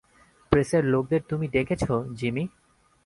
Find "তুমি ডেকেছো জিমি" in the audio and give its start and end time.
1.29-2.43